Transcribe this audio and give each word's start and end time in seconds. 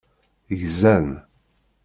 Gzan. 0.59 1.09